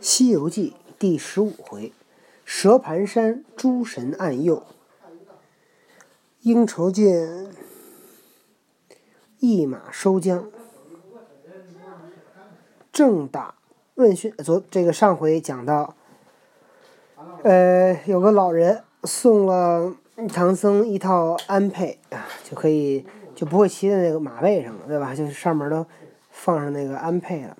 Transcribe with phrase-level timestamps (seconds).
[0.00, 1.92] 西游记》第十五回：
[2.44, 4.62] 蛇盘山诸神暗佑，
[6.42, 7.48] 应酬见
[9.38, 10.44] 一马收缰。
[12.92, 13.54] 正打
[13.94, 15.94] 问讯，昨这个上回讲到，
[17.44, 19.94] 呃，有个老人送了
[20.32, 21.96] 唐僧一套鞍辔，
[22.42, 23.06] 就可以
[23.36, 25.14] 就不会骑在那个马背上了，对吧？
[25.14, 25.86] 就是上面都
[26.30, 27.56] 放上那个鞍辔了。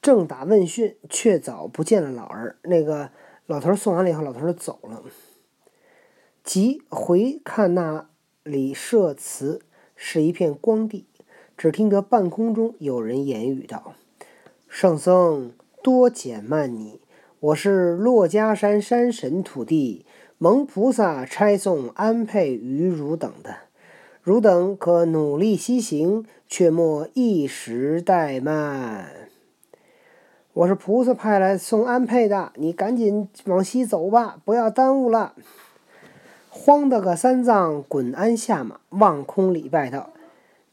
[0.00, 2.56] 正打问讯，却早不见了老儿。
[2.62, 3.10] 那个
[3.46, 5.02] 老头送完了以后，老头就走了。
[6.44, 8.08] 即回看那
[8.42, 9.60] 里设祠，
[9.94, 11.06] 是一片光地。
[11.56, 13.94] 只听得半空中有人言语道
[14.68, 15.52] ：“圣僧
[15.82, 17.00] 多减慢你，
[17.40, 20.06] 我是珞珈山山神土地，
[20.38, 23.56] 蒙菩萨差送安配于汝等的。
[24.22, 29.10] 汝等可努力西行，却莫一时怠慢。”
[30.58, 35.34] 我是菩萨派来送安配的，你赶紧往西走吧，不要耽误了。
[36.50, 40.10] 慌得个三藏滚鞍下马，望空礼拜道：“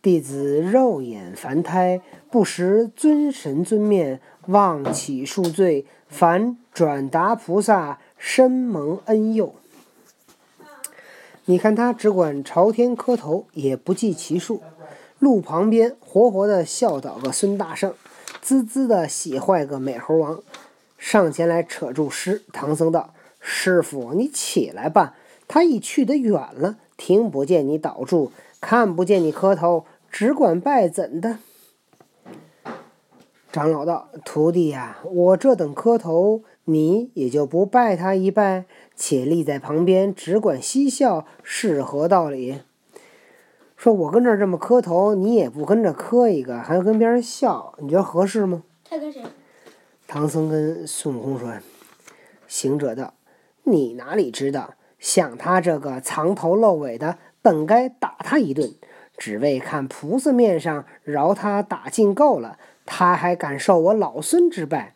[0.02, 2.02] 弟子肉眼凡胎，
[2.32, 5.86] 不识尊神尊面，望起恕罪。
[6.08, 9.54] 凡转达菩萨，深蒙恩佑。”
[11.46, 14.64] 你看他只管朝天磕头，也不计其数。
[15.20, 17.94] 路旁边活活的笑倒个孙大圣。
[18.46, 20.44] 滋滋的喜坏个美猴王，
[21.00, 25.16] 上前来扯住师唐僧道：“师傅，你起来吧，
[25.48, 31.40] 他已去得远了，听不见你祷祝，看不见你磕头，只管拜怎的？”
[33.52, 38.66] 长老道：“徒弟呀，我这等磕头，你也就不拜他一拜，
[38.96, 42.60] 且立在旁边，只管嬉笑，是何道理？”
[43.86, 48.64] 说我跟这儿这么磕头，你也不跟着磕一个，还要跟别人笑，你觉得合适吗？
[48.84, 49.22] 他跟谁？
[50.08, 51.54] 唐僧跟孙悟空说
[52.50, 53.14] ：“行者道，
[53.62, 54.74] 你哪里知道？
[54.98, 58.74] 像他这个藏头露尾的，本该打他一顿，
[59.20, 62.58] 只为看菩萨面上饶他打尽够了，
[62.88, 64.96] 他还敢受我老孙之拜。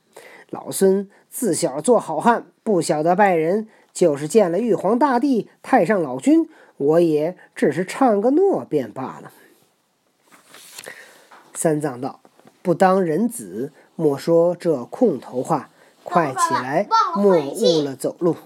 [0.50, 6.50] 老孙自小做好汉，不晓得拜人，就是见了玉皇大帝、太上老君。”
[6.80, 9.34] 我也只是唱个诺便罢了。
[11.54, 12.22] 三藏道
[12.64, 15.70] ：“不当人子，莫说这空头话，
[16.06, 18.38] 快起来，莫误了走路。”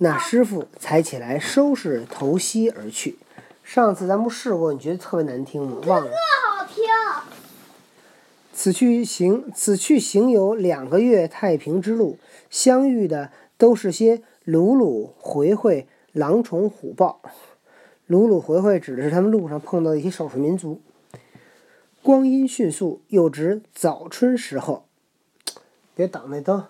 [0.00, 3.18] 那师傅才起来收拾头膝而去。
[3.62, 5.76] 上次咱不试过，你觉得特别难听吗？
[5.86, 6.10] 忘了。
[6.10, 6.16] 特
[6.48, 6.84] 好听。
[8.54, 12.18] 此去行，此去行有两个月太平之路，
[12.48, 15.86] 相遇的都是些鲁鲁回回。
[16.12, 17.20] 狼虫虎豹，
[18.06, 20.80] 鲁鲁回回指的是他们路上碰到的一些少数民族。
[22.02, 24.86] 光阴迅速，又值早春时候。
[25.94, 26.64] 别挡那灯。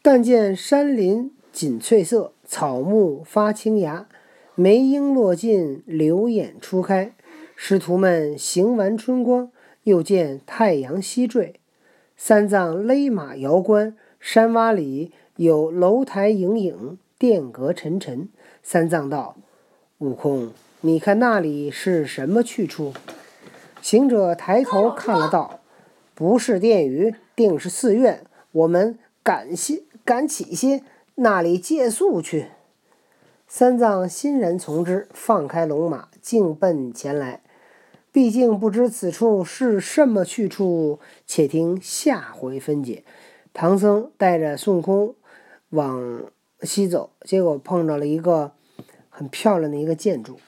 [0.00, 4.08] 但见山林锦翠色，草木发青芽，
[4.54, 7.14] 梅樱落尽，柳眼初开。
[7.54, 9.50] 师徒们行完春光，
[9.82, 11.60] 又见太阳西坠。
[12.16, 16.98] 三藏勒马遥观，山洼里有楼台影影。
[17.18, 18.28] 殿阁沉沉，
[18.62, 19.36] 三藏道
[19.98, 20.50] ：“悟空，
[20.82, 22.92] 你看那里是什么去处？”
[23.80, 25.60] 行者抬头看了道
[26.14, 28.26] ：“不是殿宇，定是寺院。
[28.52, 30.82] 我们赶些赶起些，
[31.14, 32.48] 那里借宿去。”
[33.48, 37.40] 三藏欣然从之，放开龙马，径奔前来。
[38.12, 43.04] 毕竟不知此处是什么去处，且听下回分解。
[43.54, 45.14] 唐僧带着孙悟空
[45.70, 46.24] 往。
[46.62, 48.52] 西走，结果碰到了一个
[49.10, 50.40] 很漂亮的一个建筑。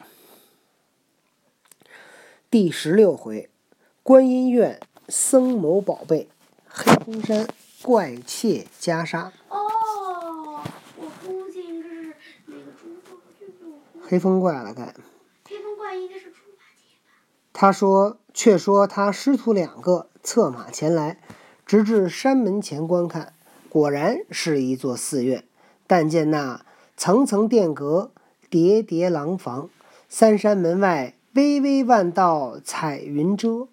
[2.50, 3.50] 第十六回，
[4.02, 6.28] 观音院僧谋宝贝，
[6.66, 7.46] 黑风山
[7.82, 9.30] 怪窃袈裟。
[9.50, 10.62] 哦，
[10.96, 12.14] 我估计这是
[12.46, 12.62] 那个。
[14.00, 14.94] 黑风怪了，该。
[15.46, 17.12] 黑风怪应该是猪八戒吧？
[17.52, 21.20] 他说：“却说他师徒两个策马前来，
[21.66, 23.34] 直至山门前观看，
[23.68, 25.44] 果然是一座寺院。”
[25.88, 26.64] 但见那
[26.96, 28.12] 层层殿阁，
[28.48, 29.68] 叠叠廊房，
[30.08, 33.66] 三山门外巍巍万道彩云遮，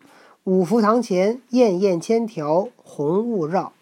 [0.46, 3.74] 五福堂前艳艳千条红雾绕，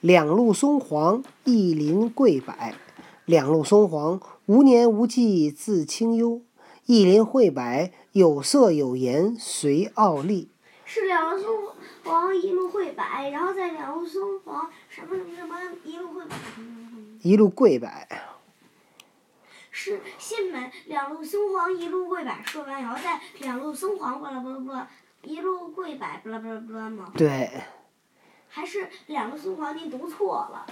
[0.00, 2.54] 两路松黄一林桂柏，
[3.24, 6.42] 两路松黄无年无季自清幽，
[6.86, 7.62] 一林桂柏
[8.12, 10.48] 有色有颜随傲立。
[10.84, 11.48] 是两路松
[12.04, 16.34] 黄一路桂柏，然后再两路松黄什么什么什么一路桂柏。
[17.22, 18.08] 一路跪拜。
[19.70, 22.42] 是信门两路松黄，一路跪拜。
[22.44, 24.88] 说完以后，再两路松黄，巴拉巴拉巴拉，
[25.22, 27.12] 一路跪拜，巴拉巴拉巴拉吗？
[27.16, 27.50] 对。
[28.48, 30.66] 还是两路松皇您读错了。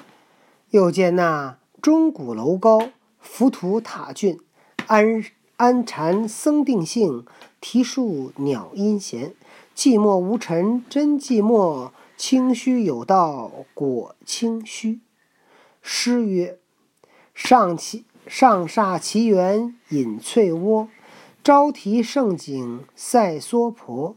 [0.71, 2.91] 又见那钟鼓楼高，
[3.21, 4.41] 浮屠塔峻，
[4.89, 5.25] 安
[5.59, 7.25] 安禅僧定性，
[7.61, 9.35] 啼树鸟音闲。
[9.77, 14.99] 寂寞无尘真寂寞，清虚有道果清虚。
[15.91, 16.59] 诗曰：
[17.33, 20.87] 上其上煞奇缘隐翠窝，
[21.43, 24.15] 招提盛景赛娑婆。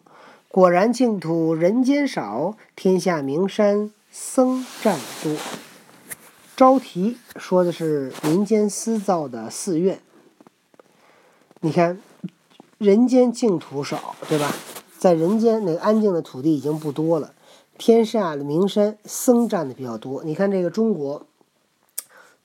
[0.50, 5.33] 果然净土人间少，天下名山僧占多。
[6.57, 10.01] 招提说的是民间私造的寺院。
[11.62, 12.01] 你看，
[12.79, 14.53] 人间净土少，对吧？
[14.97, 17.33] 在人间那个安静的土地已经不多了，
[17.77, 20.21] 天下的名山僧占的比较多。
[20.25, 21.25] 你看这个中国，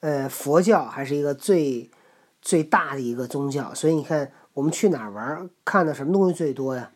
[0.00, 1.90] 呃，佛教还是一个最
[2.40, 6.90] 最大的一个宗教，所以你看我们去哪儿玩，看的什么东西最多呀？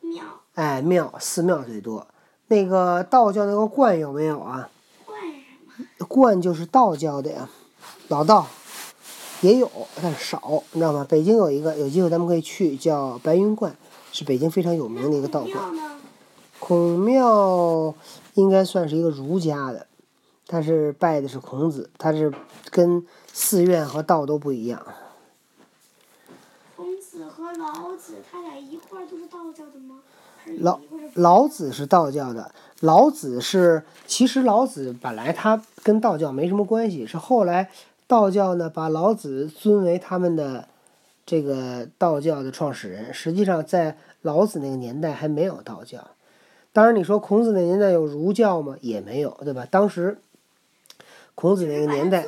[0.00, 0.24] 庙。
[0.54, 2.06] 哎，庙寺庙最多。
[2.48, 4.70] 那个道教那个观有没有啊？
[5.04, 5.20] 观
[5.76, 6.06] 什么？
[6.06, 7.48] 观就是道教的呀，
[8.08, 8.46] 老道
[9.42, 9.70] 也有，
[10.02, 11.06] 但少，你知道吗？
[11.08, 13.76] 北京有一个，有机会咱们可以去，叫白云观。
[14.12, 15.54] 是北京非常有名的一个道观。
[16.58, 17.94] 孔庙
[18.32, 19.86] 应该算是一个儒家的，
[20.46, 22.32] 他是拜的是孔子，他是
[22.70, 24.80] 跟寺院和道都不一样。
[26.76, 30.00] 孔子和老子他俩一块儿都是道教的吗？
[30.58, 30.80] 老
[31.14, 37.70] 老子是道教的，老子是其实老子本来他跟道教没什么关系，是后来
[38.06, 40.68] 道教呢把老子尊为他们的
[41.24, 43.96] 这个道教的创始人，实际上在。
[44.22, 46.04] 老子那个年代还没有道教，
[46.72, 48.76] 当然你说孔子那年代有儒教吗？
[48.80, 49.64] 也没有，对吧？
[49.70, 50.18] 当时
[51.36, 52.26] 孔子那个年代，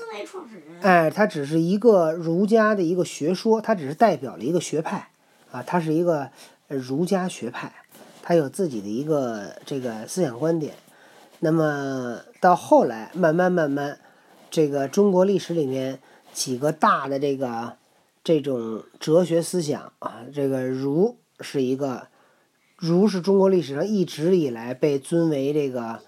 [0.80, 5.08] 哎，他只是一个儒家的一个学说，他只是代表了一个学派
[5.50, 6.30] 啊，他是一个
[6.68, 7.72] 儒家学派，
[8.22, 10.74] 他有自己的一个这个思想观点。
[11.40, 13.98] 那么到后来，慢慢慢慢，
[14.48, 15.98] 这个中国历史里面
[16.32, 17.76] 几个大的这个
[18.22, 21.16] 这种哲学思想啊，这个儒。
[21.40, 22.08] 是一个
[22.76, 26.00] 儒是中国历史上一直以来被尊为这个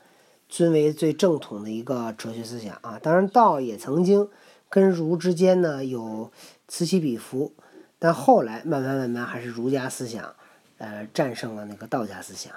[0.50, 2.98] 尊为最正统的一个哲学思想啊。
[3.00, 4.28] 当然，道也曾经
[4.68, 6.30] 跟儒之间呢有
[6.68, 7.52] 此起彼伏，
[7.98, 10.34] 但后来慢慢慢慢还是儒家思想
[10.78, 12.52] 呃战胜了那个道家思想。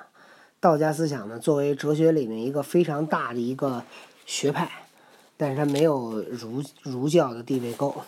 [0.60, 3.84] 道家思想呢作为哲学里面一个非常大的一个
[4.26, 4.70] 学派，
[5.38, 8.06] 但是它没有儒儒教的地位高。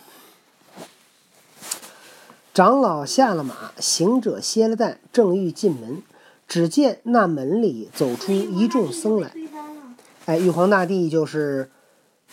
[2.54, 6.02] 长老下了马，行者歇了担，正欲进门，
[6.48, 9.34] 只见那门里走出一众僧来。
[10.26, 11.70] 哎，玉皇大帝就是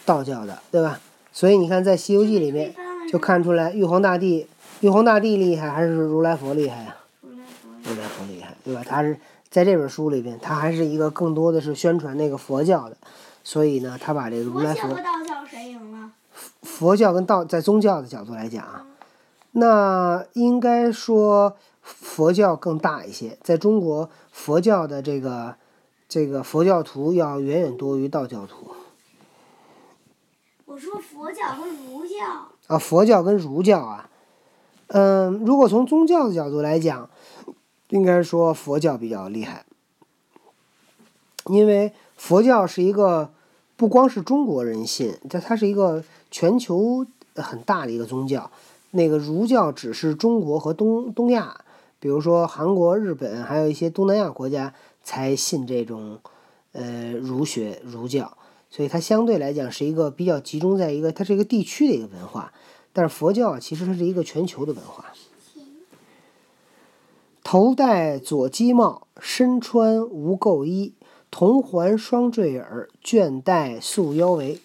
[0.05, 0.99] 道教的，对吧？
[1.31, 2.73] 所以你看，在《西游记》里面
[3.11, 4.47] 就看出来，玉皇大帝，
[4.81, 6.97] 玉皇大帝厉害还是如来佛厉害啊？
[7.21, 8.83] 如来佛厉害，对吧？
[8.83, 9.17] 他是
[9.49, 12.97] 在这本书里边，他还是一个更多的是宣传那个佛教的，
[13.43, 14.89] 所以呢，他把这个如来佛。
[14.89, 16.11] 佛教和道教谁赢了？
[16.61, 18.85] 佛教跟道在宗教的角度来讲啊。
[19.51, 25.55] 那应该说佛教更大一些，在中国佛教的这个
[26.13, 28.69] 这个佛教徒要远远多于道教徒。
[30.65, 32.49] 我说佛教和儒教。
[32.67, 34.07] 啊，佛教跟儒教啊，
[34.89, 37.09] 嗯，如果从宗教的角度来讲，
[37.89, 39.65] 应该说佛教比较厉害，
[41.47, 43.31] 因为佛教是一个
[43.75, 48.51] 不光是中国人信，它它是一个全球很大的一个宗教。
[48.91, 51.62] 那个儒教只是中国和东东亚，
[52.03, 54.73] 比如说韩国、日本，还有一些东南亚国家
[55.05, 56.19] 才信这种，
[56.73, 58.37] 呃，儒学、儒教，
[58.69, 62.51] 所以它相对来讲是一个比较集中在一个，它是一个地区的一个文化。
[62.91, 65.13] 但是佛教其实它是一个全球的文化。
[67.41, 70.91] 头戴左机帽，身穿无垢衣，
[71.31, 74.59] 铜环双坠耳，绢带束腰围，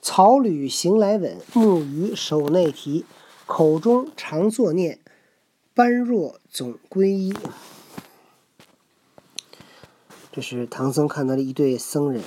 [0.00, 3.04] 草履行来稳，木鱼手内提。
[3.44, 4.99] 口中常作念，
[5.80, 7.34] 般若总归一。
[10.30, 12.22] 这是唐僧看到的一对僧人。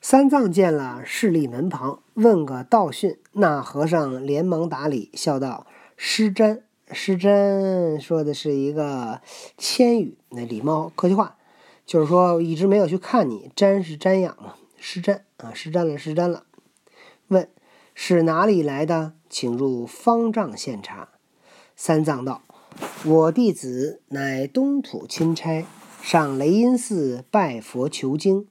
[0.00, 3.20] 三藏见了，势立门旁，问个道讯。
[3.34, 9.20] 那和尚连忙打礼，笑道：“施瞻，施瞻，说的是一个
[9.56, 11.36] 谦语，那礼貌客气话，
[11.86, 13.48] 就是说一直没有去看你。
[13.54, 16.42] 瞻是瞻仰嘛，施瞻啊，施瞻了，施瞻了。
[17.28, 17.48] 问
[17.94, 21.10] 是哪里来的？”请入方丈献茶。
[21.80, 22.42] 三藏道
[23.06, 25.64] ：“我弟子乃东土钦差，
[26.02, 28.48] 上雷音寺拜佛求经。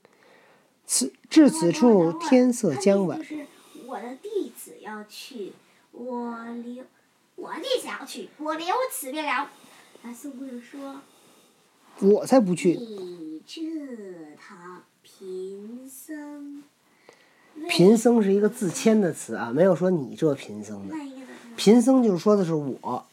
[0.86, 3.20] 此至此处，天色将晚。
[3.86, 5.52] 我的弟子要去，
[5.92, 6.82] 我留，
[7.36, 9.50] 我弟子要去，我留此便了。”
[10.00, 11.02] 那孙悟空说
[12.00, 12.76] ：“我才不去。
[12.76, 13.60] 你这
[14.40, 16.62] 趟贫僧，
[17.68, 20.94] 贫僧是一个自谦的词啊，没有说你这贫僧的。
[21.56, 23.04] 贫僧就是说的是我，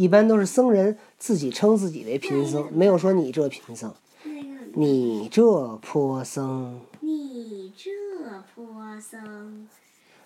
[0.00, 3.94] 一般都是僧人自己称自己为贫僧，没有说你这贫僧。
[4.72, 7.90] 你这泼僧，你这
[8.54, 9.68] 泼僧，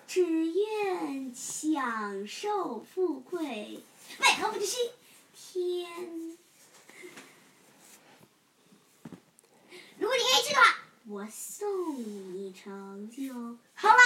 [0.07, 3.81] 只愿享受富贵，
[4.21, 4.78] 为何不知西
[5.35, 5.90] 天？
[9.99, 10.66] 如果你愿意去的话，
[11.09, 11.66] 我送
[12.33, 13.35] 你成就。
[13.75, 13.97] 好了，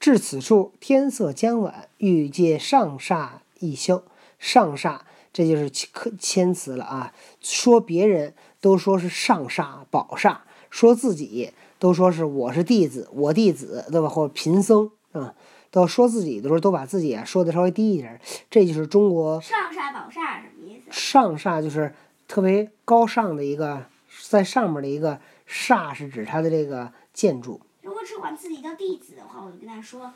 [0.00, 3.28] 至此处，天色将晚，欲借上煞
[3.58, 4.02] 一休。
[4.38, 5.00] 上煞，
[5.32, 7.12] 这就是谦谦词了啊！
[7.40, 10.38] 说别人都说是上煞、宝煞，
[10.70, 14.08] 说自己都说是我是弟子，我弟子，对吧？
[14.08, 15.34] 或者贫僧啊，
[15.70, 18.20] 都说自己的时候都把自己啊说的稍微低一点儿。
[18.50, 20.90] 这就是中国上煞宝煞什么意思？
[20.90, 21.94] 上煞，就是
[22.28, 23.86] 特别高尚的一个，
[24.28, 27.60] 在上面的一个煞，是指它的这个建筑。
[27.82, 30.12] 如果只管自己叫弟子的话，我就跟他说：“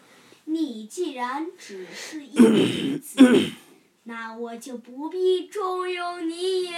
[0.46, 3.22] 你既然只是一个弟子，
[4.08, 6.70] 那我就不必重用你也。”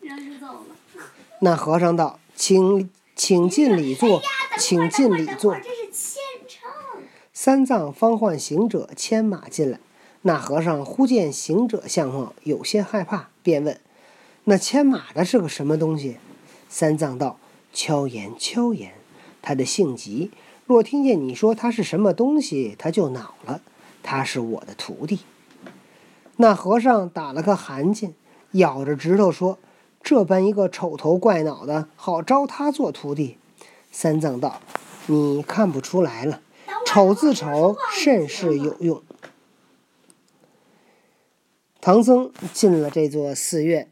[0.00, 1.04] 然后就走了。
[1.40, 4.22] 那和尚道：“请请进礼坐，
[4.58, 7.02] 请进礼坐。”这是虔诚。
[7.34, 9.78] 三藏方唤行者牵马进来。
[10.22, 13.78] 那和尚忽见行者相貌，有些害怕，便问
[14.44, 16.16] ：“那牵马的是个什么东西？”
[16.70, 17.38] 三藏道
[17.74, 18.94] ：“敲言，敲言。
[19.42, 20.30] 他的性急，
[20.64, 23.60] 若听见你说他是什么东西，他就恼了。
[24.02, 25.18] 他是我的徒弟。”
[26.36, 28.12] 那和尚打了个寒噤，
[28.52, 29.58] 咬着指头说
[30.02, 33.38] ：“这般一个丑头怪脑的，好招他做徒弟。”
[33.92, 34.60] 三藏道
[35.06, 36.40] ：“你看不出来了。”
[36.86, 39.02] 丑字丑，甚是有用。
[41.80, 43.90] 唐僧进了这座寺院，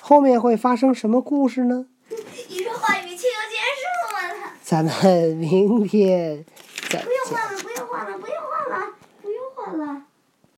[0.00, 1.86] 后面会发生什么故事呢？
[2.48, 4.52] 一说话语气就结束了。
[4.62, 6.44] 咱们明天
[6.88, 7.63] 再不用见。